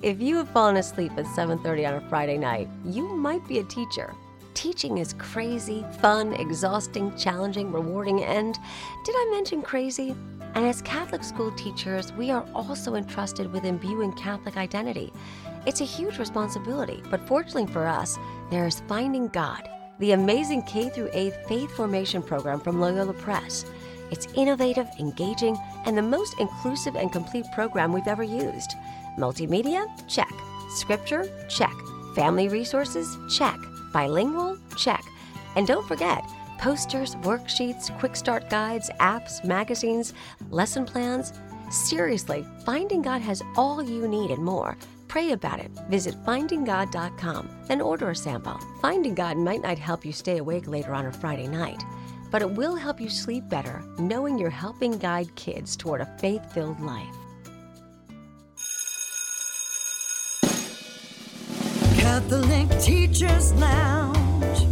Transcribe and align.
If 0.00 0.20
you 0.20 0.36
have 0.36 0.48
fallen 0.50 0.76
asleep 0.76 1.10
at 1.16 1.26
7:30 1.26 1.84
on 1.84 1.94
a 1.94 2.08
Friday 2.08 2.38
night, 2.38 2.68
you 2.84 3.08
might 3.16 3.44
be 3.48 3.58
a 3.58 3.64
teacher. 3.64 4.14
Teaching 4.54 4.98
is 4.98 5.12
crazy, 5.14 5.84
fun, 6.00 6.34
exhausting, 6.34 7.12
challenging, 7.16 7.72
rewarding, 7.72 8.22
and 8.22 8.56
did 9.04 9.16
I 9.16 9.28
mention 9.32 9.60
crazy? 9.60 10.14
And 10.54 10.64
as 10.64 10.82
Catholic 10.82 11.24
school 11.24 11.50
teachers, 11.50 12.12
we 12.12 12.30
are 12.30 12.46
also 12.54 12.94
entrusted 12.94 13.52
with 13.52 13.64
imbuing 13.64 14.12
Catholic 14.12 14.56
identity. 14.56 15.12
It's 15.66 15.80
a 15.80 15.94
huge 15.96 16.20
responsibility, 16.20 17.02
but 17.10 17.26
fortunately 17.26 17.66
for 17.66 17.84
us, 17.84 18.16
there 18.52 18.68
is 18.68 18.82
Finding 18.86 19.26
God, 19.26 19.68
the 19.98 20.12
amazing 20.12 20.62
K 20.62 20.90
through 20.90 21.10
8th 21.12 21.44
faith 21.48 21.72
formation 21.72 22.22
program 22.22 22.60
from 22.60 22.80
Loyola 22.80 23.14
Press. 23.14 23.64
It's 24.12 24.28
innovative, 24.34 24.88
engaging, 25.00 25.58
and 25.86 25.98
the 25.98 26.02
most 26.02 26.38
inclusive 26.38 26.94
and 26.94 27.10
complete 27.12 27.46
program 27.52 27.92
we've 27.92 28.06
ever 28.06 28.22
used. 28.22 28.76
Multimedia? 29.18 29.86
Check. 30.08 30.32
Scripture? 30.70 31.28
Check. 31.48 31.74
Family 32.14 32.48
resources? 32.48 33.16
Check. 33.36 33.58
Bilingual? 33.92 34.56
Check. 34.76 35.04
And 35.56 35.66
don't 35.66 35.86
forget, 35.86 36.22
posters, 36.58 37.14
worksheets, 37.16 37.96
quick 37.98 38.16
start 38.16 38.48
guides, 38.48 38.90
apps, 39.00 39.44
magazines, 39.44 40.14
lesson 40.50 40.84
plans. 40.84 41.32
Seriously, 41.70 42.46
Finding 42.64 43.02
God 43.02 43.20
has 43.22 43.42
all 43.56 43.82
you 43.82 44.08
need 44.08 44.30
and 44.30 44.44
more. 44.44 44.76
Pray 45.08 45.32
about 45.32 45.58
it. 45.58 45.70
Visit 45.88 46.14
findinggod.com 46.24 47.48
and 47.70 47.80
order 47.82 48.10
a 48.10 48.16
sample. 48.16 48.60
Finding 48.82 49.14
God 49.14 49.36
might 49.38 49.62
not 49.62 49.78
help 49.78 50.04
you 50.04 50.12
stay 50.12 50.38
awake 50.38 50.68
later 50.68 50.94
on 50.94 51.06
a 51.06 51.12
Friday 51.12 51.48
night, 51.48 51.82
but 52.30 52.42
it 52.42 52.50
will 52.50 52.76
help 52.76 53.00
you 53.00 53.08
sleep 53.08 53.48
better 53.48 53.82
knowing 53.98 54.38
you're 54.38 54.50
helping 54.50 54.98
guide 54.98 55.34
kids 55.34 55.76
toward 55.76 56.02
a 56.02 56.18
faith 56.18 56.52
filled 56.52 56.80
life. 56.80 57.17
Catholic 62.18 62.68
Teachers 62.80 63.52
Lounge 63.54 64.66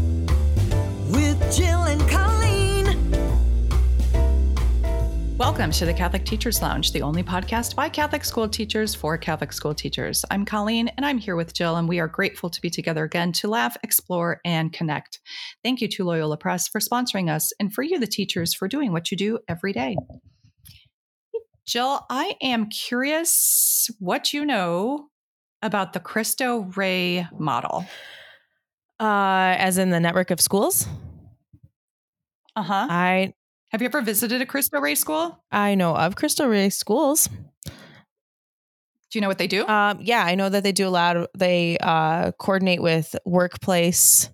with 1.13 1.57
Jill 1.57 1.85
and 1.85 2.01
Colleen. 2.11 2.87
Welcome 5.39 5.71
to 5.71 5.87
the 5.87 5.95
Catholic 5.95 6.25
Teachers 6.25 6.61
Lounge, 6.61 6.91
the 6.91 7.03
only 7.03 7.23
podcast 7.23 7.77
by 7.77 7.89
Catholic 7.89 8.25
school 8.25 8.49
teachers 8.49 8.97
for 8.97 9.17
Catholic 9.17 9.53
school 9.53 9.77
teachers. 9.77 10.25
I'm 10.29 10.45
Colleen 10.45 10.89
and 10.97 11.07
I'm 11.07 11.19
here 11.19 11.37
with 11.37 11.55
Jill, 11.55 11.77
and 11.77 11.89
we 11.89 12.01
are 12.01 12.09
grateful 12.09 12.51
to 12.51 12.61
be 12.61 12.69
together 12.69 13.05
again 13.05 13.31
to 13.35 13.47
laugh, 13.47 13.77
explore, 13.85 14.41
and 14.45 14.73
connect. 14.73 15.21
Thank 15.63 15.81
you 15.81 15.87
to 15.87 16.03
Loyola 16.03 16.39
Press 16.39 16.67
for 16.67 16.81
sponsoring 16.81 17.31
us 17.33 17.53
and 17.61 17.73
for 17.73 17.85
you, 17.85 18.01
the 18.01 18.09
teachers, 18.09 18.55
for 18.55 18.67
doing 18.67 18.91
what 18.91 19.13
you 19.13 19.17
do 19.17 19.39
every 19.47 19.73
day. 19.73 19.95
Jill, 21.65 22.05
I 22.11 22.35
am 22.43 22.69
curious 22.71 23.89
what 24.01 24.33
you 24.33 24.45
know 24.45 25.11
about 25.67 25.93
the 25.93 26.01
Cristo 26.01 26.71
Rey 26.77 27.27
model. 27.39 27.85
Uh, 28.99 29.55
as 29.59 29.77
in 29.77 29.91
the 29.91 30.01
network 30.01 30.31
of 30.31 30.41
schools. 30.41 30.87
Uh 32.55 32.63
huh. 32.63 32.87
I 32.89 33.35
Have 33.71 33.83
you 33.83 33.87
ever 33.87 34.01
visited 34.01 34.41
a 34.41 34.47
Cristo 34.47 34.81
Rey 34.81 34.95
school? 34.95 35.45
I 35.53 35.75
know 35.75 35.95
of 35.95 36.17
Cristo 36.17 36.47
Rey 36.49 36.71
schools. 36.71 37.29
Do 39.11 39.19
you 39.19 39.21
know 39.21 39.29
what 39.29 39.39
they 39.39 39.47
do? 39.47 39.67
Um, 39.67 39.99
yeah, 40.01 40.25
I 40.25 40.35
know 40.35 40.49
that 40.49 40.63
they 40.63 40.73
do 40.73 40.89
a 40.89 40.91
lot 40.91 41.17
of. 41.17 41.27
They 41.37 41.77
uh, 41.81 42.33
coordinate 42.33 42.83
with 42.83 43.15
workplace 43.27 44.31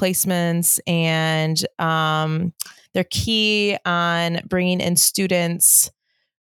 placements, 0.00 0.80
and 0.86 1.62
um, 1.78 2.54
they're 2.94 3.04
key 3.04 3.76
on 3.84 4.40
bringing 4.48 4.80
in 4.80 4.96
students 4.96 5.90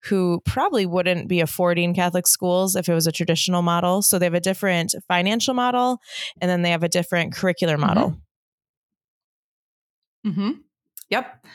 who 0.06 0.42
probably 0.46 0.86
wouldn't 0.86 1.28
be 1.28 1.40
affording 1.40 1.94
Catholic 1.94 2.28
schools 2.28 2.76
if 2.76 2.90
it 2.90 2.94
was 2.94 3.08
a 3.08 3.12
traditional 3.12 3.62
model. 3.62 4.02
So 4.02 4.20
they 4.20 4.26
have 4.26 4.34
a 4.34 4.40
different 4.40 4.94
financial 5.08 5.54
model, 5.54 6.00
and 6.42 6.50
then 6.50 6.62
they 6.62 6.72
have 6.72 6.84
a 6.84 6.90
different 6.90 7.34
curricular 7.34 7.80
model. 7.80 8.18
Mm-hmm. 10.26 10.52
Yep. 11.10 11.46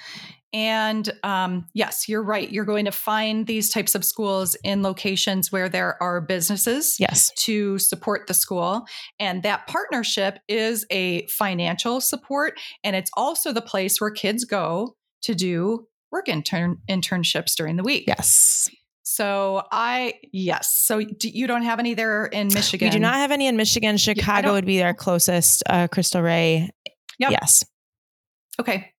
And 0.52 1.10
um, 1.24 1.66
yes, 1.74 2.08
you're 2.08 2.22
right. 2.22 2.50
You're 2.50 2.64
going 2.64 2.86
to 2.86 2.92
find 2.92 3.46
these 3.46 3.70
types 3.70 3.94
of 3.94 4.02
schools 4.04 4.56
in 4.64 4.82
locations 4.82 5.52
where 5.52 5.68
there 5.68 6.02
are 6.02 6.22
businesses 6.22 6.96
Yes. 6.98 7.30
to 7.40 7.78
support 7.78 8.26
the 8.28 8.34
school. 8.34 8.86
And 9.20 9.42
that 9.42 9.66
partnership 9.66 10.38
is 10.48 10.86
a 10.90 11.26
financial 11.26 12.00
support. 12.00 12.58
And 12.82 12.96
it's 12.96 13.10
also 13.14 13.52
the 13.52 13.60
place 13.60 14.00
where 14.00 14.10
kids 14.10 14.44
go 14.44 14.96
to 15.22 15.34
do 15.34 15.86
work 16.10 16.28
intern 16.28 16.78
internships 16.88 17.54
during 17.56 17.76
the 17.76 17.82
week. 17.82 18.04
Yes. 18.06 18.68
So 19.02 19.62
I, 19.72 20.14
yes. 20.32 20.74
So 20.74 21.00
do, 21.00 21.28
you 21.28 21.46
don't 21.46 21.62
have 21.62 21.78
any 21.78 21.94
there 21.94 22.26
in 22.26 22.48
Michigan? 22.48 22.86
We 22.86 22.90
do 22.90 22.98
not 22.98 23.14
have 23.14 23.30
any 23.30 23.46
in 23.46 23.56
Michigan. 23.56 23.96
Chicago 23.96 24.52
would 24.52 24.66
be 24.66 24.82
our 24.82 24.94
closest. 24.94 25.62
Uh, 25.66 25.88
Cristo 25.88 26.20
Rey. 26.20 26.70
Yep. 27.18 27.30
Yes. 27.30 27.64
Okay. 28.60 28.92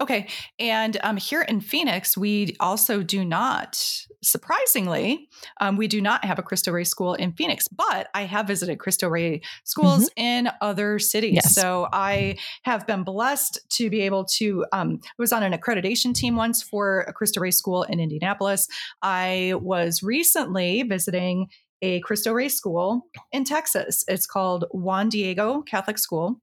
Okay. 0.00 0.26
And 0.58 0.98
um, 1.04 1.16
here 1.16 1.42
in 1.42 1.60
Phoenix, 1.60 2.16
we 2.16 2.56
also 2.58 3.02
do 3.04 3.24
not, 3.24 3.80
surprisingly, 4.24 5.28
um, 5.60 5.76
we 5.76 5.86
do 5.86 6.00
not 6.00 6.24
have 6.24 6.38
a 6.40 6.42
Cristo 6.42 6.72
Rey 6.72 6.82
school 6.82 7.14
in 7.14 7.32
Phoenix, 7.32 7.68
but 7.68 8.08
I 8.12 8.22
have 8.22 8.48
visited 8.48 8.80
Cristo 8.80 9.08
Rey 9.08 9.40
schools 9.62 10.10
in 10.16 10.50
other 10.60 10.98
cities. 10.98 11.34
Yes. 11.34 11.54
So 11.54 11.86
I 11.92 12.38
have 12.64 12.88
been 12.88 13.04
blessed 13.04 13.60
to 13.74 13.88
be 13.88 14.00
able 14.00 14.24
to, 14.36 14.66
um, 14.72 14.98
I 15.04 15.08
was 15.16 15.32
on 15.32 15.44
an 15.44 15.52
accreditation 15.52 16.12
team 16.12 16.34
once 16.34 16.60
for 16.60 17.02
a 17.02 17.12
Cristo 17.12 17.40
Rey 17.40 17.52
school 17.52 17.84
in 17.84 18.00
Indianapolis. 18.00 18.66
I 19.00 19.54
was 19.56 20.02
recently 20.02 20.82
visiting 20.82 21.46
a 21.82 22.00
Cristo 22.00 22.32
Rey 22.32 22.48
school 22.48 23.06
in 23.30 23.44
Texas. 23.44 24.04
It's 24.08 24.26
called 24.26 24.64
Juan 24.72 25.08
Diego 25.08 25.62
Catholic 25.62 25.98
School 25.98 26.40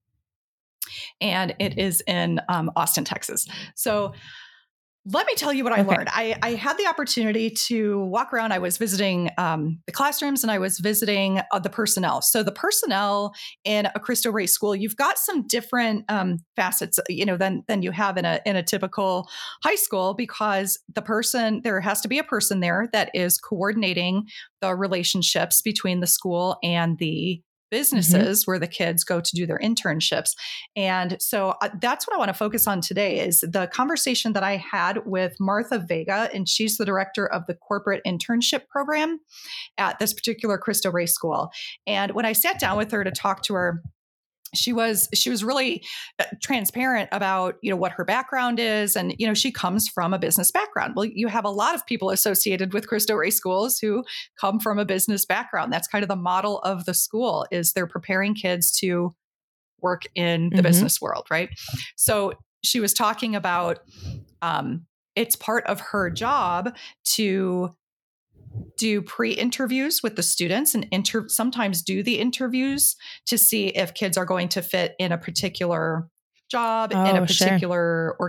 and 1.20 1.56
it 1.60 1.78
is 1.78 2.02
in 2.08 2.40
um, 2.50 2.72
Austin, 2.76 3.06
Texas. 3.06 3.48
So 3.76 4.14
let 5.06 5.26
me 5.26 5.34
tell 5.34 5.52
you 5.52 5.64
what 5.64 5.74
I 5.74 5.82
Okay. 5.82 5.96
learned. 5.96 6.10
I, 6.12 6.36
I 6.44 6.52
had 6.52 6.78
the 6.78 6.86
opportunity 6.86 7.50
to 7.68 8.02
walk 8.06 8.32
around. 8.32 8.54
I 8.54 8.60
was 8.60 8.78
visiting 8.78 9.32
um, 9.40 9.80
the 9.88 9.92
classrooms 9.92 10.44
and 10.44 10.52
I 10.52 10.60
was 10.60 10.78
visiting 10.78 11.42
uh, 11.52 11.58
the 11.58 11.72
personnel. 11.72 12.22
So 12.22 12.44
the 12.44 12.52
personnel 12.52 13.34
in 13.64 13.88
a 13.96 14.00
Cristo 14.00 14.32
Rey 14.32 14.46
school, 14.46 14.76
you've 14.76 14.96
got 14.96 15.18
some 15.18 15.48
different 15.48 16.06
um, 16.08 16.38
facets, 16.56 17.00
you 17.10 17.26
know, 17.26 17.36
than 17.36 17.64
than 17.68 17.82
you 17.82 17.90
have 17.90 18.16
in 18.18 18.26
a 18.26 18.42
in 18.46 18.56
a 18.56 18.62
typical 18.62 19.28
high 19.64 19.76
school 19.76 20.14
because 20.14 20.78
the 20.94 21.02
person 21.02 21.62
there 21.64 21.82
has 21.82 22.02
to 22.02 22.08
be 22.08 22.20
a 22.20 22.24
person 22.24 22.60
there 22.60 22.88
that 22.94 23.10
is 23.16 23.40
coordinating 23.40 24.28
the 24.62 24.76
relationships 24.76 25.64
between 25.64 26.00
the 26.02 26.08
school 26.08 26.58
and 26.64 27.00
the 27.00 27.42
businesses 27.72 28.46
where 28.46 28.60
the 28.60 28.68
kids 28.68 29.04
go 29.04 29.20
to 29.20 29.32
do 29.36 29.48
their 29.48 29.58
internships. 29.58 30.36
And 30.76 31.18
so 31.20 31.56
uh, 31.62 31.70
that's 31.82 32.06
what 32.06 32.14
I 32.16 32.20
want 32.20 32.30
to 32.30 32.34
focus 32.34 32.68
on 32.68 32.82
today 32.82 33.20
is 33.20 33.42
the 33.42 33.68
conversation 33.74 34.34
that 34.34 34.44
I 34.44 34.58
had 34.58 35.06
with 35.06 35.38
Martha 35.40 35.80
Vega 35.80 36.30
and 36.34 36.48
she's 36.48 36.78
the 36.78 36.86
director 36.86 37.26
of 37.26 37.48
the 37.48 37.56
corporate 37.56 38.02
internship 38.06 38.68
program 38.68 39.20
at 39.78 39.98
this 39.98 40.14
particular 40.14 40.58
Cristo 40.58 40.92
Rey 40.92 41.06
school. 41.06 41.50
And 41.88 42.12
when 42.12 42.26
I 42.26 42.34
sat 42.34 42.60
down 42.60 42.78
with 42.78 42.92
her 42.92 43.04
to 43.04 43.12
talk 43.12 43.42
to 43.44 43.54
her 43.54 43.82
she 44.54 44.74
was 44.74 45.08
she 45.14 45.30
was 45.30 45.44
really 45.44 45.84
uh, 46.20 46.26
transparent 46.42 47.10
about 47.12 47.56
you 47.62 47.70
know 47.70 47.76
what 47.78 47.92
her 47.94 48.04
background 48.04 48.60
is 48.60 48.96
and 48.96 49.16
you 49.18 49.26
know 49.28 49.34
she 49.34 49.52
comes 49.52 49.88
from 49.88 50.14
a 50.14 50.20
business 50.20 50.52
background. 50.52 50.94
Well 50.96 51.06
you 51.06 51.28
have 51.28 51.46
a 51.46 51.50
lot 51.50 51.76
of 51.76 51.86
people 51.86 52.10
associated 52.10 52.74
with 52.74 52.88
cristo 52.88 53.16
rey 53.16 53.30
schools 53.30 53.80
who 53.80 54.04
come 54.40 54.60
from 54.60 54.80
a 54.80 54.86
business 54.86 55.26
background. 55.26 55.72
That's 55.72 55.88
kind 55.88 56.04
of 56.04 56.10
the 56.10 56.16
model 56.16 56.60
of 56.60 56.86
the 56.86 56.94
school 56.94 57.46
is 57.52 57.74
they're 57.74 57.88
preparing 57.88 58.36
kids 58.36 58.72
to 58.80 59.16
work 59.82 60.04
in 60.16 60.50
the 60.50 60.58
Mhm. 60.58 60.64
business 60.64 61.02
world 61.02 61.26
right? 61.32 61.50
So 61.96 62.34
she 62.64 62.80
was 62.80 62.94
talking 62.94 63.36
about 63.36 63.80
um, 64.42 64.86
it's 65.16 65.36
part 65.36 65.66
of 65.66 65.80
her 65.80 66.10
job 66.10 66.76
to 67.04 67.76
do 68.78 69.02
pre-interviews 69.02 70.02
with 70.04 70.16
the 70.16 70.24
students 70.24 70.76
and 70.76 70.88
inter- 70.92 71.28
sometimes 71.28 71.82
do 71.82 72.04
the 72.04 72.20
interviews 72.20 72.96
to 73.28 73.38
see 73.38 73.68
if 73.68 73.94
kids 73.94 74.18
are 74.18 74.26
going 74.26 74.50
to 74.50 74.62
fit 74.62 74.96
in 75.00 75.12
a 75.12 75.18
particular 75.18 76.08
job 76.50 76.92
in 76.92 76.98
Oh, 76.98 77.24
a 77.24 77.28
sure. 77.28 77.48
particular 77.48 78.16
mm-hmm. 78.20 78.24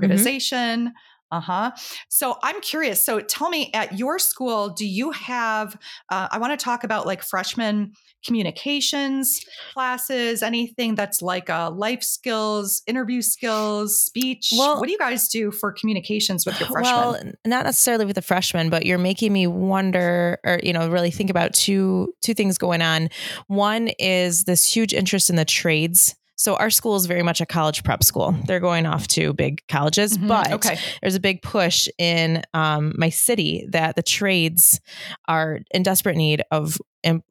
Organization 1.33 1.53
uh-huh 1.53 1.71
so 2.09 2.39
i'm 2.43 2.61
curious 2.61 3.05
so 3.05 3.21
tell 3.21 3.49
me 3.49 3.71
at 3.75 3.99
your 3.99 4.19
school 4.19 4.69
do 4.69 4.87
you 4.87 5.11
have 5.11 5.77
uh, 6.11 6.29
i 6.31 6.39
want 6.39 6.59
to 6.59 6.63
talk 6.63 6.85
about 6.85 7.07
like 7.07 7.23
freshman 7.23 7.93
communications 8.25 9.45
classes 9.73 10.43
anything 10.43 10.95
that's 10.95 11.23
like 11.23 11.51
uh, 11.51 11.71
life 11.71 12.03
skills 12.03 12.83
interview 12.87 13.21
skills 13.23 14.01
speech 14.01 14.53
Well- 14.57 14.79
what 14.79 14.87
do 14.87 14.93
you 14.93 14.99
guys 14.99 15.29
do 15.29 15.51
for 15.51 15.73
communications 15.73 16.47
with 16.47 16.59
your 16.61 16.69
freshmen 16.73 16.93
Well, 16.95 17.33
not 17.47 17.65
necessarily 17.65 18.05
with 18.05 18.15
the 18.17 18.23
freshmen, 18.23 18.71
but 18.71 18.87
you're 18.87 18.99
making 18.99 19.33
me 19.33 19.47
wonder, 19.47 20.39
or 20.45 20.61
you 20.63 20.73
know, 20.73 20.89
really 20.89 21.11
think 21.11 21.31
about 21.31 21.53
two 21.55 22.15
two 22.23 22.35
things 22.35 22.59
going 22.59 22.83
on. 22.83 23.09
One 23.49 23.89
is 23.99 24.45
this 24.45 24.65
huge 24.65 24.93
interest 24.95 25.31
in 25.31 25.37
the 25.37 25.45
trades. 25.45 26.15
So 26.37 26.57
our 26.57 26.71
school 26.71 26.97
is 26.97 27.07
very 27.07 27.23
much 27.23 27.41
a 27.41 27.47
college 27.47 27.85
prep 27.85 28.03
school. 28.03 28.35
They're 28.47 28.59
going 28.61 28.87
off 28.87 29.07
to 29.09 29.33
big 29.33 29.63
colleges, 29.69 30.19
Mhm. 30.19 30.29
but 30.29 30.53
okay 30.53 30.79
there's 31.01 31.15
a 31.15 31.21
big 31.21 31.43
push 31.43 31.89
in 31.99 32.43
um, 32.55 32.95
my 32.97 33.11
city 33.11 33.67
that 33.71 33.97
the 33.97 34.03
trades 34.03 34.81
are 35.29 35.61
in 35.73 35.83
desperate 35.83 36.17
need 36.17 36.43
of 36.51 36.79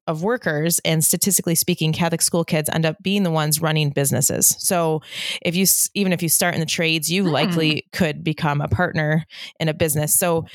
of 0.08 0.24
workers 0.24 0.80
and 0.84 1.04
statistically 1.04 1.56
speaking 1.56 1.94
catholic 1.94 2.22
school 2.22 2.44
kids 2.44 2.70
end 2.70 2.86
up 2.86 3.02
being 3.02 3.24
the 3.24 3.32
ones 3.32 3.62
running 3.62 3.90
businesses. 3.90 4.56
So 4.60 5.02
if 5.42 5.56
you 5.56 5.66
even 5.94 6.12
if 6.12 6.22
you 6.22 6.30
start 6.30 6.54
in 6.54 6.60
the 6.60 6.66
trades 6.66 7.12
you 7.12 7.24
hmm. 7.24 7.30
likely 7.30 7.88
could 7.94 8.24
become 8.24 8.62
a 8.62 8.68
partner 8.68 9.26
in 9.60 9.70
a 9.70 9.74
business. 9.74 10.14
So 10.14 10.46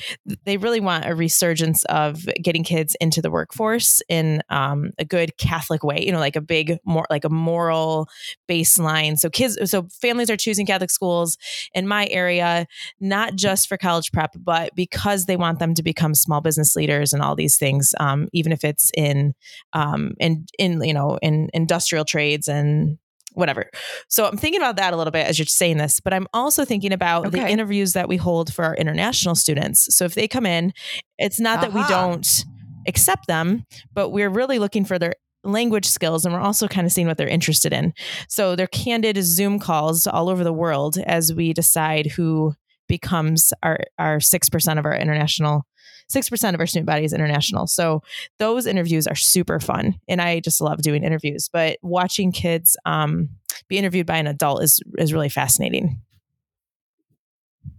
they 0.45 0.57
really 0.57 0.79
want 0.79 1.05
a 1.05 1.15
resurgence 1.15 1.83
of 1.85 2.25
getting 2.41 2.63
kids 2.63 2.95
into 3.01 3.21
the 3.21 3.31
workforce 3.31 4.01
in 4.09 4.41
um, 4.49 4.91
a 4.99 5.05
good 5.05 5.37
catholic 5.37 5.83
way 5.83 6.05
you 6.05 6.11
know 6.11 6.19
like 6.19 6.35
a 6.35 6.41
big 6.41 6.77
more 6.85 7.07
like 7.09 7.25
a 7.25 7.29
moral 7.29 8.07
baseline. 8.49 9.17
So 9.17 9.29
kids 9.29 9.57
so 9.69 9.87
families 10.01 10.29
are 10.29 10.37
choosing 10.37 10.65
catholic 10.65 10.91
schools 10.91 11.37
in 11.73 11.87
my 11.87 12.07
area 12.07 12.67
not 12.99 13.35
just 13.35 13.67
for 13.67 13.77
college 13.77 14.11
prep 14.11 14.35
but 14.37 14.75
because 14.75 15.25
they 15.25 15.37
want 15.37 15.59
them 15.59 15.73
to 15.73 15.83
become 15.83 16.13
small 16.13 16.41
business 16.41 16.75
leaders 16.75 17.13
and 17.13 17.23
all 17.23 17.35
these 17.35 17.57
things 17.57 17.95
um, 17.99 18.27
even 18.33 18.51
if 18.51 18.63
it's 18.63 18.91
in 18.95 19.06
in 19.07 19.33
um 19.73 20.13
in 20.19 20.45
in 20.59 20.83
you 20.83 20.93
know 20.93 21.17
in 21.21 21.49
industrial 21.53 22.05
trades 22.05 22.47
and 22.47 22.97
whatever. 23.33 23.69
So 24.07 24.25
I'm 24.25 24.37
thinking 24.37 24.59
about 24.59 24.77
that 24.77 24.93
a 24.93 24.97
little 24.97 25.11
bit 25.11 25.27
as 25.27 25.37
you're 25.37 25.45
saying 25.45 25.77
this, 25.77 25.99
but 25.99 26.11
I'm 26.11 26.27
also 26.33 26.65
thinking 26.65 26.91
about 26.91 27.27
okay. 27.27 27.39
the 27.39 27.47
interviews 27.47 27.93
that 27.93 28.09
we 28.09 28.17
hold 28.17 28.51
for 28.51 28.65
our 28.65 28.75
international 28.75 29.35
students. 29.35 29.95
So 29.95 30.05
if 30.05 30.15
they 30.15 30.27
come 30.27 30.45
in, 30.45 30.73
it's 31.19 31.39
not 31.39 31.59
uh-huh. 31.59 31.67
that 31.67 31.73
we 31.73 31.83
don't 31.87 32.45
accept 32.87 33.27
them, 33.27 33.63
but 33.93 34.09
we're 34.09 34.29
really 34.29 34.57
looking 34.57 34.85
for 34.85 34.97
their 34.97 35.13
language 35.43 35.85
skills 35.85 36.25
and 36.25 36.33
we're 36.33 36.41
also 36.41 36.67
kind 36.67 36.85
of 36.85 36.91
seeing 36.91 37.07
what 37.07 37.17
they're 37.17 37.27
interested 37.27 37.73
in. 37.73 37.93
So 38.27 38.55
they're 38.55 38.67
candid 38.67 39.17
Zoom 39.23 39.59
calls 39.59 40.07
all 40.07 40.29
over 40.29 40.43
the 40.43 40.53
world 40.53 40.97
as 41.05 41.33
we 41.33 41.53
decide 41.53 42.07
who 42.07 42.53
becomes 42.87 43.53
our 43.63 43.79
our 43.99 44.17
6% 44.17 44.79
of 44.79 44.85
our 44.85 44.95
international 44.95 45.63
6% 46.09 46.53
of 46.53 46.59
our 46.59 46.65
student 46.65 46.87
body 46.87 47.05
is 47.05 47.13
international. 47.13 47.67
So 47.67 48.01
those 48.39 48.65
interviews 48.65 49.07
are 49.07 49.15
super 49.15 49.59
fun. 49.59 49.95
And 50.07 50.21
I 50.21 50.39
just 50.39 50.61
love 50.61 50.81
doing 50.81 51.03
interviews. 51.03 51.49
But 51.51 51.77
watching 51.81 52.31
kids 52.31 52.77
um, 52.85 53.29
be 53.67 53.77
interviewed 53.77 54.05
by 54.05 54.17
an 54.17 54.27
adult 54.27 54.63
is, 54.63 54.79
is 54.97 55.13
really 55.13 55.29
fascinating. 55.29 56.01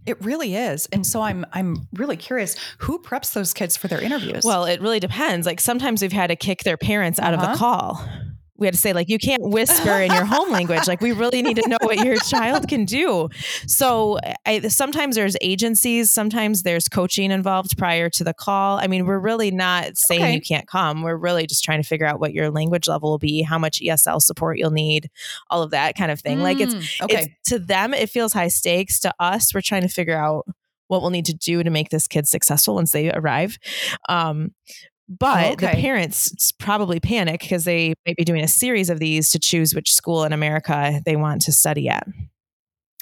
It 0.05 0.23
really 0.23 0.55
is. 0.55 0.87
And 0.91 1.05
so 1.05 1.21
I'm 1.21 1.45
I'm 1.51 1.87
really 1.93 2.17
curious 2.17 2.55
who 2.79 2.99
preps 2.99 3.33
those 3.33 3.53
kids 3.53 3.75
for 3.77 3.87
their 3.87 4.01
interviews? 4.01 4.43
Well, 4.43 4.65
it 4.65 4.81
really 4.81 4.99
depends. 4.99 5.45
Like 5.45 5.59
sometimes 5.59 6.01
we've 6.01 6.11
had 6.11 6.27
to 6.27 6.35
kick 6.35 6.63
their 6.63 6.77
parents 6.77 7.19
out 7.19 7.33
uh-huh. 7.33 7.35
of 7.35 7.41
the 7.41 7.63
uh-huh. 7.63 7.79
call 7.79 8.09
we 8.59 8.67
had 8.67 8.73
to 8.73 8.79
say 8.79 8.93
like 8.93 9.09
you 9.09 9.17
can't 9.17 9.41
whisper 9.41 9.91
in 9.91 10.11
your 10.11 10.25
home 10.25 10.51
language. 10.51 10.87
Like 10.87 11.01
we 11.01 11.11
really 11.11 11.41
need 11.41 11.55
to 11.57 11.67
know 11.67 11.77
what 11.81 12.05
your 12.05 12.17
child 12.17 12.67
can 12.67 12.85
do. 12.85 13.29
So 13.67 14.19
I, 14.45 14.59
sometimes 14.67 15.15
there's 15.15 15.35
agencies 15.41 16.11
sometimes 16.11 16.63
there's 16.63 16.87
coaching 16.87 17.31
involved 17.31 17.77
prior 17.77 18.09
to 18.11 18.23
the 18.23 18.33
call. 18.33 18.77
I 18.77 18.87
mean 18.87 19.05
we're 19.05 19.19
really 19.19 19.51
not 19.51 19.97
saying 19.97 20.21
okay. 20.21 20.33
you 20.33 20.41
can't 20.41 20.67
come. 20.67 21.01
We're 21.01 21.17
really 21.17 21.47
just 21.47 21.63
trying 21.63 21.81
to 21.81 21.87
figure 21.87 22.05
out 22.05 22.19
what 22.19 22.33
your 22.33 22.51
language 22.51 22.87
level 22.87 23.11
will 23.11 23.17
be 23.17 23.41
how 23.41 23.57
much 23.57 23.79
esl 23.79 24.21
support 24.21 24.57
you'll 24.57 24.71
need 24.71 25.09
all 25.49 25.63
of 25.63 25.71
that 25.71 25.95
kind 25.95 26.11
of 26.11 26.19
thing. 26.19 26.39
Mm, 26.39 26.43
like 26.43 26.59
it's 26.59 26.73
mm, 26.73 27.03
okay. 27.03 27.35
it's, 27.39 27.49
to 27.49 27.59
them 27.59 27.93
it 27.93 28.09
feels 28.09 28.33
high 28.33 28.47
stakes. 28.47 28.99
To 28.99 29.13
us 29.19 29.53
we're 29.53 29.61
trying 29.61 29.83
to 29.83 29.87
figure 29.87 30.17
out 30.17 30.45
what 30.89 31.01
we'll 31.01 31.11
need 31.11 31.25
to 31.25 31.33
do 31.33 31.63
to 31.63 31.69
make 31.69 31.89
this 31.89 32.07
kid 32.07 32.27
successful 32.27 32.75
once 32.75 32.91
they 32.91 33.11
arrive. 33.11 33.57
Um, 34.09 34.53
Oh, 35.09 35.15
but 35.19 35.45
oh, 35.45 35.51
okay. 35.53 35.75
the 35.75 35.81
parents 35.81 36.51
probably 36.59 36.99
panic 36.99 37.41
because 37.41 37.63
they 37.63 37.93
might 38.05 38.17
be 38.17 38.23
doing 38.23 38.43
a 38.43 38.47
series 38.47 38.89
of 38.89 38.99
these 38.99 39.31
to 39.31 39.39
choose 39.39 39.73
which 39.73 39.93
school 39.93 40.23
in 40.23 40.33
America 40.33 41.01
they 41.05 41.15
want 41.15 41.41
to 41.43 41.51
study 41.51 41.89
at. 41.89 42.07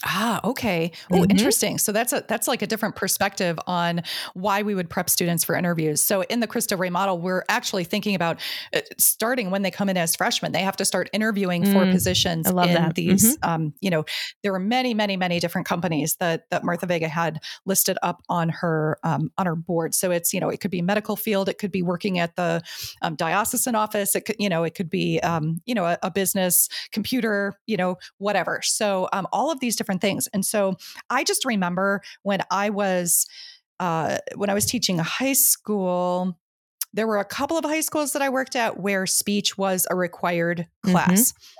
Ah, 0.06 0.40
okay. 0.44 0.92
Oh, 1.12 1.16
mm-hmm. 1.16 1.32
interesting. 1.32 1.80
So 1.80 1.92
that's 1.92 2.14
a 2.14 2.24
that's 2.28 2.48
like 2.48 2.62
a 2.62 2.68
different 2.68 2.96
perspective 2.96 3.58
on 3.66 4.04
why 4.36 4.62
we 4.62 4.76
would 4.76 4.92
prep 4.92 5.10
students 5.10 5.44
for 5.44 5.56
interviews. 5.56 6.02
So 6.02 6.22
in 6.22 6.40
the 6.40 6.46
Cristo 6.46 6.78
Rey 6.78 6.92
model, 6.92 7.18
we're 7.18 7.44
actually 7.50 7.84
thinking 7.84 8.14
about 8.14 8.40
uh, 8.76 8.82
starting 9.00 9.50
when 9.50 9.64
they 9.64 9.72
come 9.72 9.90
in 9.90 9.98
as 9.98 10.16
freshmen. 10.16 10.52
They 10.52 10.62
have 10.62 10.78
to 10.78 10.86
start 10.86 11.10
interviewing 11.14 11.64
mm, 11.64 11.74
for 11.74 11.92
positions 11.92 12.46
I 12.46 12.68
in 12.68 12.74
that. 12.76 12.94
these. 12.94 13.38
Mm-hmm. 13.38 13.50
Um, 13.50 13.74
you 13.82 13.90
know, 13.90 14.06
there 14.44 14.52
were 14.52 14.60
many, 14.60 14.94
many, 14.94 15.18
many 15.18 15.40
different 15.40 15.66
companies 15.66 16.16
that 16.20 16.44
that 16.52 16.64
Martha 16.64 16.86
Vega 16.86 17.08
had 17.08 17.40
listed 17.66 17.98
up 18.04 18.22
on 18.30 18.50
her 18.50 19.00
um, 19.04 19.32
on 19.40 19.48
her 19.48 19.56
board. 19.56 19.96
So 19.96 20.12
it's 20.12 20.32
you 20.32 20.40
know 20.40 20.50
it 20.50 20.62
could 20.62 20.72
be 20.72 20.84
medical 20.84 21.16
field, 21.16 21.50
it 21.50 21.58
could 21.58 21.72
be 21.72 21.82
working 21.82 22.20
at 22.20 22.36
the 22.36 22.62
um, 23.02 23.16
diocesan 23.16 23.74
office, 23.74 24.16
it 24.16 24.26
could 24.26 24.36
you 24.38 24.48
know 24.48 24.64
it 24.64 24.76
could 24.76 24.92
be 24.92 25.20
um, 25.22 25.60
you 25.66 25.74
know 25.74 25.86
a, 25.86 25.98
a, 26.04 26.12
business, 26.12 26.70
computer, 26.92 27.58
you 27.66 27.78
know 27.78 27.98
whatever. 28.20 28.60
So 28.62 29.10
um, 29.12 29.28
all 29.34 29.52
of 29.52 29.60
these 29.60 29.76
different 29.76 29.87
different 29.88 30.02
things. 30.02 30.28
And 30.34 30.46
so 30.46 30.76
I 31.10 31.24
just 31.24 31.46
remember 31.46 32.02
when 32.24 32.42
I 32.52 32.70
was 32.70 33.26
uh, 33.80 34.18
when 34.36 34.50
I 34.50 34.54
was 34.54 34.66
teaching 34.66 35.00
a 35.00 35.04
high 35.04 35.34
school, 35.34 36.38
there 36.94 37.08
were 37.08 37.20
a 37.20 37.26
couple 37.26 37.58
of 37.58 37.64
high 37.64 37.82
schools 37.82 38.14
that 38.14 38.22
I 38.22 38.30
worked 38.30 38.56
at 38.56 38.80
where 38.80 39.06
speech 39.06 39.58
was 39.58 39.88
a 39.90 39.96
required 39.96 40.68
mm-hmm. 40.86 40.92
class. 40.92 41.32
Mm-hmm. 41.32 41.54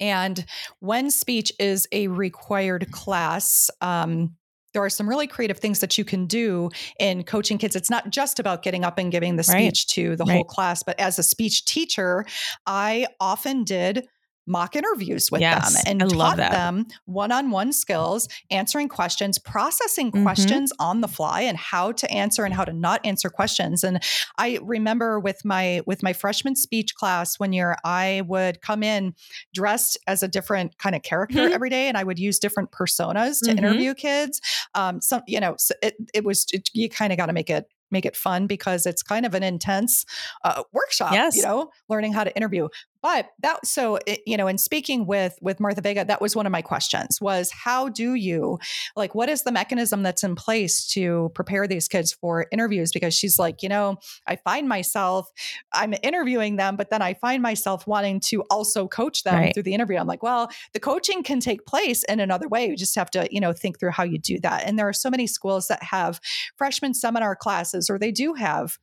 And 0.00 0.46
when 0.80 1.10
speech 1.10 1.52
is 1.58 1.86
a 1.92 2.08
required 2.08 2.90
class, 2.92 3.70
um, 3.80 4.36
there 4.72 4.84
are 4.84 4.90
some 4.90 5.08
really 5.08 5.26
creative 5.26 5.58
things 5.58 5.80
that 5.80 5.98
you 5.98 6.04
can 6.04 6.26
do 6.26 6.70
in 7.00 7.24
coaching 7.24 7.58
kids. 7.58 7.76
It's 7.76 7.90
not 7.90 8.10
just 8.10 8.38
about 8.38 8.62
getting 8.62 8.84
up 8.84 8.98
and 8.98 9.10
giving 9.10 9.36
the 9.36 9.42
speech 9.42 9.86
right. 9.88 9.94
to 9.94 10.16
the 10.16 10.24
right. 10.24 10.34
whole 10.34 10.44
class, 10.44 10.82
but 10.82 10.98
as 11.00 11.18
a 11.18 11.22
speech 11.22 11.64
teacher, 11.64 12.24
I 12.66 13.06
often 13.20 13.64
did 13.64 14.06
mock 14.46 14.76
interviews 14.76 15.30
with 15.30 15.40
yes, 15.40 15.74
them 15.74 16.00
and 16.00 16.10
taught 16.10 16.36
them 16.36 16.86
one-on-one 17.06 17.72
skills, 17.72 18.28
answering 18.50 18.88
questions, 18.88 19.38
processing 19.38 20.10
mm-hmm. 20.10 20.22
questions 20.22 20.72
on 20.78 21.00
the 21.00 21.08
fly 21.08 21.42
and 21.42 21.56
how 21.56 21.92
to 21.92 22.10
answer 22.10 22.44
and 22.44 22.54
how 22.54 22.64
to 22.64 22.72
not 22.72 23.00
answer 23.04 23.28
questions. 23.28 23.82
And 23.84 24.02
I 24.38 24.58
remember 24.62 25.18
with 25.18 25.44
my 25.44 25.82
with 25.86 26.02
my 26.02 26.12
freshman 26.12 26.56
speech 26.56 26.94
class 26.94 27.38
one 27.38 27.52
year, 27.52 27.76
I 27.84 28.22
would 28.26 28.60
come 28.60 28.82
in 28.82 29.14
dressed 29.54 29.98
as 30.06 30.22
a 30.22 30.28
different 30.28 30.78
kind 30.78 30.94
of 30.94 31.02
character 31.02 31.38
mm-hmm. 31.38 31.54
every 31.54 31.70
day 31.70 31.88
and 31.88 31.96
I 31.96 32.04
would 32.04 32.18
use 32.18 32.38
different 32.38 32.70
personas 32.70 33.40
to 33.40 33.50
mm-hmm. 33.50 33.58
interview 33.58 33.94
kids. 33.94 34.40
Um, 34.74 35.00
some, 35.00 35.22
you 35.26 35.40
know, 35.40 35.54
so 35.58 35.74
it, 35.82 35.94
it 36.14 36.24
was, 36.24 36.46
it, 36.52 36.70
you 36.72 36.88
kind 36.88 37.12
of 37.12 37.18
got 37.18 37.26
to 37.26 37.32
make 37.32 37.50
it 37.50 37.66
make 37.90 38.04
it 38.04 38.16
fun 38.16 38.46
because 38.46 38.86
it's 38.86 39.02
kind 39.02 39.24
of 39.24 39.34
an 39.34 39.42
intense 39.42 40.04
uh, 40.44 40.62
workshop 40.72 41.12
yes. 41.12 41.36
you 41.36 41.42
know 41.42 41.70
learning 41.88 42.12
how 42.12 42.24
to 42.24 42.34
interview 42.36 42.68
but 43.02 43.30
that 43.40 43.64
so 43.66 43.98
it, 44.06 44.20
you 44.26 44.36
know 44.36 44.46
in 44.46 44.58
speaking 44.58 45.06
with 45.06 45.36
with 45.40 45.60
martha 45.60 45.80
vega 45.80 46.04
that 46.04 46.20
was 46.20 46.34
one 46.34 46.46
of 46.46 46.52
my 46.52 46.62
questions 46.62 47.20
was 47.20 47.50
how 47.50 47.88
do 47.88 48.14
you 48.14 48.58
like 48.94 49.14
what 49.14 49.28
is 49.28 49.42
the 49.42 49.52
mechanism 49.52 50.02
that's 50.02 50.24
in 50.24 50.34
place 50.34 50.86
to 50.86 51.30
prepare 51.34 51.66
these 51.66 51.88
kids 51.88 52.12
for 52.12 52.46
interviews? 52.52 52.92
Because 52.92 53.14
she's 53.14 53.38
like 53.38 53.62
you 53.62 53.68
know 53.68 53.96
i 54.26 54.36
find 54.36 54.68
myself 54.68 55.30
i'm 55.72 55.94
interviewing 56.02 56.56
them 56.56 56.76
but 56.76 56.90
then 56.90 57.02
i 57.02 57.14
find 57.14 57.42
myself 57.42 57.86
wanting 57.86 58.20
to 58.20 58.42
also 58.50 58.86
coach 58.88 59.22
them 59.22 59.34
right. 59.34 59.54
through 59.54 59.62
the 59.62 59.74
interview. 59.74 59.96
I'm 59.96 60.06
like 60.06 60.22
well 60.22 60.50
the 60.72 60.80
coaching 60.80 61.22
can 61.22 61.40
take 61.40 61.66
place 61.66 62.02
in 62.04 62.20
another 62.20 62.48
way. 62.48 62.66
You 62.66 62.76
just 62.76 62.94
have 62.96 63.10
to 63.12 63.28
you 63.30 63.40
know 63.40 63.52
think 63.52 63.78
through 63.78 63.92
how 63.92 64.04
you 64.04 64.18
do 64.18 64.38
that. 64.40 64.64
And 64.66 64.78
there 64.78 64.88
are 64.88 64.92
so 64.92 65.10
many 65.10 65.26
schools 65.26 65.68
that 65.68 65.82
have 65.82 66.20
freshman 66.56 66.94
seminar 66.94 67.36
classes 67.36 67.90
or 67.90 67.98
they 67.98 68.12
do 68.12 68.34
have 68.34 68.78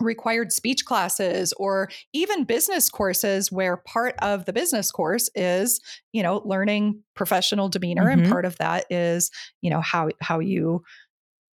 required 0.00 0.52
speech 0.52 0.84
classes 0.84 1.52
or 1.54 1.88
even 2.12 2.44
business 2.44 2.88
courses 2.88 3.50
where 3.50 3.76
part 3.76 4.14
of 4.20 4.44
the 4.44 4.52
business 4.52 4.90
course 4.90 5.28
is 5.34 5.80
you 6.12 6.22
know 6.22 6.42
learning 6.44 7.02
professional 7.14 7.68
demeanor 7.68 8.04
mm-hmm. 8.04 8.20
and 8.20 8.30
part 8.30 8.44
of 8.44 8.56
that 8.58 8.84
is 8.90 9.30
you 9.60 9.70
know 9.70 9.80
how 9.80 10.08
how 10.20 10.38
you 10.38 10.82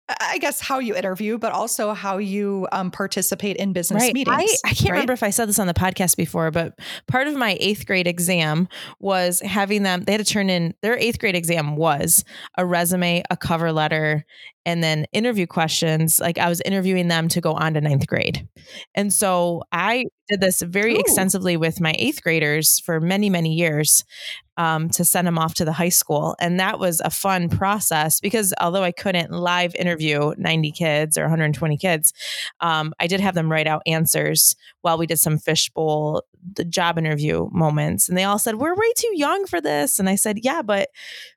I 0.08 0.36
guess 0.38 0.60
how 0.60 0.80
you 0.80 0.94
interview, 0.94 1.38
but 1.38 1.52
also 1.52 1.94
how 1.94 2.18
you 2.18 2.68
um, 2.72 2.90
participate 2.90 3.56
in 3.56 3.72
business 3.72 4.02
right. 4.02 4.12
meetings. 4.12 4.36
I, 4.36 4.68
I 4.68 4.74
can't 4.74 4.82
right? 4.82 4.90
remember 4.90 5.14
if 5.14 5.22
I 5.22 5.30
said 5.30 5.48
this 5.48 5.58
on 5.58 5.66
the 5.66 5.74
podcast 5.74 6.16
before, 6.16 6.50
but 6.50 6.78
part 7.08 7.26
of 7.26 7.34
my 7.34 7.56
eighth 7.58 7.86
grade 7.86 8.06
exam 8.06 8.68
was 9.00 9.40
having 9.40 9.82
them, 9.82 10.04
they 10.04 10.12
had 10.12 10.24
to 10.24 10.30
turn 10.30 10.50
in 10.50 10.74
their 10.82 10.98
eighth 10.98 11.18
grade 11.18 11.34
exam 11.34 11.76
was 11.76 12.22
a 12.58 12.66
resume, 12.66 13.22
a 13.30 13.36
cover 13.36 13.72
letter, 13.72 14.26
and 14.66 14.82
then 14.82 15.06
interview 15.12 15.46
questions. 15.46 16.20
Like 16.20 16.36
I 16.36 16.50
was 16.50 16.60
interviewing 16.66 17.08
them 17.08 17.28
to 17.28 17.40
go 17.40 17.54
on 17.54 17.72
to 17.74 17.80
ninth 17.80 18.06
grade. 18.06 18.46
And 18.94 19.12
so 19.12 19.62
I 19.72 20.04
did 20.28 20.40
this 20.40 20.62
very 20.62 20.94
Ooh. 20.94 21.00
extensively 21.00 21.56
with 21.56 21.80
my 21.80 21.94
eighth 21.98 22.22
graders 22.22 22.80
for 22.80 23.00
many, 23.00 23.28
many 23.28 23.52
years 23.54 24.04
um, 24.56 24.88
to 24.90 25.04
send 25.04 25.26
them 25.26 25.38
off 25.38 25.54
to 25.54 25.64
the 25.64 25.72
high 25.72 25.88
school. 25.88 26.36
And 26.40 26.60
that 26.60 26.78
was 26.78 27.00
a 27.00 27.10
fun 27.10 27.48
process 27.48 28.20
because 28.20 28.54
although 28.60 28.82
I 28.82 28.92
couldn't 28.92 29.32
live 29.32 29.74
interview 29.74 30.32
90 30.38 30.70
kids 30.72 31.18
or 31.18 31.22
120 31.22 31.76
kids, 31.76 32.12
um, 32.60 32.94
I 33.00 33.06
did 33.06 33.20
have 33.20 33.34
them 33.34 33.50
write 33.50 33.66
out 33.66 33.82
answers 33.86 34.54
while 34.82 34.96
we 34.96 35.06
did 35.06 35.18
some 35.18 35.38
fishbowl 35.38 36.22
the 36.54 36.64
job 36.64 36.98
interview 36.98 37.48
moments. 37.52 38.08
And 38.08 38.18
they 38.18 38.24
all 38.24 38.38
said, 38.38 38.56
We're 38.56 38.74
way 38.74 38.92
too 38.96 39.12
young 39.14 39.46
for 39.46 39.60
this. 39.60 39.98
And 39.98 40.08
I 40.08 40.16
said, 40.16 40.40
Yeah, 40.42 40.62
but 40.62 40.90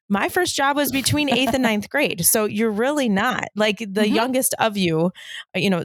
my 0.09 0.29
first 0.29 0.55
job 0.55 0.75
was 0.75 0.91
between 0.91 1.29
eighth 1.29 1.53
and 1.53 1.63
ninth 1.63 1.89
grade. 1.89 2.25
So 2.25 2.45
you're 2.45 2.71
really 2.71 3.09
not 3.09 3.45
like 3.55 3.79
the 3.79 3.85
mm-hmm. 3.85 4.15
youngest 4.15 4.53
of 4.59 4.77
you, 4.77 5.11
uh, 5.55 5.59
you 5.59 5.69
know, 5.69 5.83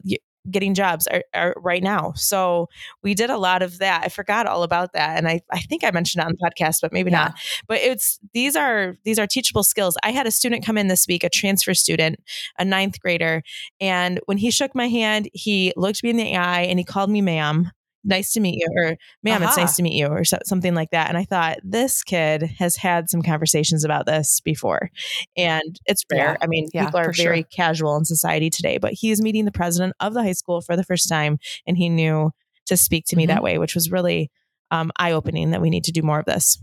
getting 0.51 0.75
jobs 0.75 1.07
are, 1.07 1.23
are 1.35 1.55
right 1.59 1.83
now. 1.83 2.13
So 2.17 2.69
we 3.03 3.15
did 3.15 3.31
a 3.31 3.39
lot 3.39 3.63
of 3.63 3.79
that. 3.79 4.03
I 4.05 4.09
forgot 4.09 4.47
all 4.47 4.63
about 4.63 4.93
that. 4.93 5.17
And 5.17 5.29
I, 5.29 5.41
I 5.51 5.61
think 5.61 5.85
I 5.85 5.91
mentioned 5.91 6.23
it 6.23 6.27
on 6.27 6.33
the 6.39 6.51
podcast, 6.51 6.81
but 6.83 6.93
maybe 6.93 7.11
Yeah. 7.11 7.19
not. 7.25 7.35
But 7.69 7.79
it's 7.81 8.19
these 8.35 8.57
are 8.57 8.97
these 9.05 9.19
are 9.19 9.27
teachable 9.27 9.63
skills. 9.63 9.97
I 10.03 10.11
had 10.11 10.27
a 10.27 10.31
student 10.31 10.65
come 10.65 10.79
in 10.79 10.89
this 10.89 11.07
week, 11.07 11.25
a 11.25 11.29
transfer 11.31 11.75
student, 11.75 12.19
a 12.59 12.65
ninth 12.65 13.01
grader. 13.01 13.43
And 13.81 14.21
when 14.27 14.39
he 14.39 14.51
shook 14.51 14.75
my 14.75 14.89
hand, 14.89 15.29
he 15.33 15.73
looked 15.77 16.03
me 16.03 16.11
in 16.11 16.17
the 16.17 16.37
eye 16.37 16.63
and 16.63 16.79
he 16.79 16.85
called 16.85 17.11
me 17.11 17.21
ma'am. 17.23 17.71
Nice 18.05 18.33
to 18.33 18.41
meet 18.41 18.59
you, 18.59 18.67
or 18.77 18.97
ma'am, 19.23 19.43
it's 19.45 19.57
nice 19.57 19.77
to 19.77 19.83
meet 19.83 19.93
you, 19.95 20.09
or 20.09 20.25
so, 20.25 20.39
something 20.45 20.75
like 20.75 20.91
that. 20.91 21.09
And 21.09 21.17
I 21.17 21.25
thought 21.25 21.59
this 21.63 22.03
kid 22.03 22.43
has 22.59 22.75
had 22.77 23.09
some 23.09 23.23
conversations 23.23 23.85
about 23.85 24.07
this 24.07 24.41
before, 24.41 24.91
and 25.37 25.79
it's 25.87 26.03
rare. 26.13 26.31
Yeah. 26.33 26.37
I 26.41 26.47
mean, 26.49 26.69
Yeah, 26.75 26.87
people 26.87 26.99
are 27.01 27.13
very 27.13 27.43
sure. 27.43 27.49
casual 27.55 27.97
in 27.97 28.05
society 28.05 28.51
today, 28.51 28.79
but 28.79 28.93
he's 28.93 29.23
meeting 29.23 29.45
the 29.45 29.53
president 29.53 29.95
of 30.01 30.15
the 30.15 30.23
high 30.23 30.33
school 30.33 30.61
for 30.61 30.77
the 30.77 30.83
first 30.85 31.09
time, 31.09 31.39
and 31.67 31.77
he 31.79 31.89
knew 31.89 32.33
to 32.67 32.77
speak 32.77 33.05
to 33.07 33.17
me 33.17 33.25
Mhm. 33.25 33.29
that 33.29 33.43
way, 33.43 33.59
which 33.59 33.75
was 33.75 33.91
really 33.91 34.31
um, 34.73 34.91
eye 34.97 35.13
opening. 35.13 35.51
That 35.51 35.61
we 35.61 35.69
need 35.71 35.85
to 35.85 35.93
do 35.93 36.01
more 36.03 36.19
of 36.19 36.25
this. 36.25 36.59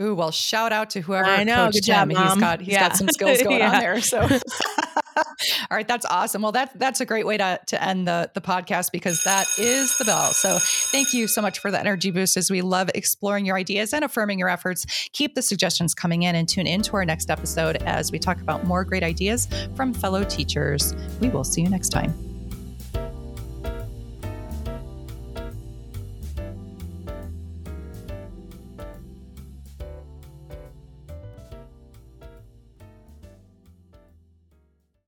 Ooh, 0.00 0.14
well, 0.14 0.30
shout 0.30 0.72
out 0.72 0.90
to 0.90 1.00
whoever 1.00 1.28
I 1.28 1.44
know. 1.44 1.66
coached 1.66 1.74
Good 1.74 1.84
job, 1.84 2.08
him. 2.10 2.14
Mom. 2.14 2.28
He's 2.28 2.40
got 2.40 2.60
he's 2.60 2.68
Yeah. 2.74 2.88
got 2.88 2.96
some 2.96 3.08
skills 3.12 3.42
going 3.42 3.60
on 3.62 3.78
there. 3.78 4.00
So 4.00 4.20
all 5.70 5.76
right, 5.76 5.88
that's 5.88 6.06
awesome. 6.06 6.42
Well, 6.42 6.52
that 6.52 6.78
that's 6.78 7.00
a 7.00 7.06
great 7.06 7.26
way 7.26 7.36
to 7.36 7.60
to 7.66 7.82
end 7.82 8.06
the 8.06 8.30
the 8.34 8.40
podcast 8.40 8.92
because 8.92 9.24
that 9.24 9.46
is 9.58 9.96
the 9.98 10.04
bell. 10.04 10.32
So 10.32 10.58
thank 10.60 11.14
you 11.14 11.26
so 11.26 11.42
much 11.42 11.58
for 11.58 11.70
the 11.70 11.78
energy 11.78 12.10
boost 12.10 12.36
as 12.36 12.50
we 12.50 12.62
love 12.62 12.90
exploring 12.94 13.46
your 13.46 13.56
ideas 13.56 13.92
and 13.92 14.04
affirming 14.04 14.38
your 14.38 14.48
efforts. 14.48 14.86
Keep 15.12 15.34
the 15.34 15.42
suggestions 15.42 15.94
coming 15.94 16.22
in 16.22 16.34
and 16.34 16.48
tune 16.48 16.66
in 16.66 16.82
to 16.82 16.96
our 16.96 17.04
next 17.04 17.30
episode 17.30 17.76
as 17.82 18.12
we 18.12 18.18
talk 18.18 18.40
about 18.40 18.64
more 18.64 18.84
great 18.84 19.02
ideas 19.02 19.48
from 19.74 19.92
fellow 19.94 20.24
teachers. 20.24 20.94
We 21.20 21.28
will 21.28 21.44
see 21.44 21.62
you 21.62 21.68
next 21.68 21.90
time. 21.90 22.27